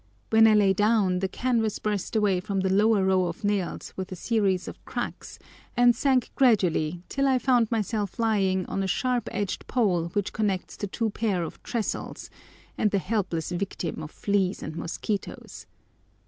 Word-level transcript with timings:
When 0.31 0.47
I 0.47 0.55
lay 0.55 0.73
down 0.73 1.19
the 1.19 1.27
canvas 1.27 1.77
burst 1.77 2.15
away 2.15 2.39
from 2.39 2.61
the 2.61 2.73
lower 2.73 3.05
row 3.05 3.25
of 3.27 3.43
nails 3.43 3.93
with 3.95 4.11
a 4.11 4.15
series 4.15 4.67
of 4.67 4.83
cracks, 4.83 5.37
and 5.77 5.95
sank 5.95 6.31
gradually 6.33 7.03
till 7.07 7.27
I 7.27 7.37
found 7.37 7.69
myself 7.69 8.17
lying 8.17 8.65
on 8.65 8.81
a 8.81 8.87
sharp 8.87 9.29
edged 9.31 9.67
pole 9.67 10.05
which 10.13 10.33
connects 10.33 10.75
the 10.75 10.87
two 10.87 11.11
pair 11.11 11.43
of 11.43 11.61
trestles, 11.61 12.31
and 12.79 12.89
the 12.89 12.97
helpless 12.97 13.51
victim 13.51 14.01
of 14.01 14.09
fleas 14.09 14.63
and 14.63 14.75
mosquitoes. 14.75 15.67